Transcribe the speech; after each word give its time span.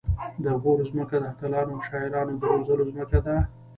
د 0.43 0.45
غور 0.61 0.79
ځمکه 0.89 1.15
د 1.21 1.25
اتلانو 1.31 1.71
او 1.75 1.81
شاعرانو 1.87 2.33
د 2.37 2.41
روزلو 2.51 2.83
ځمکه 2.91 3.19
ده 3.25 3.35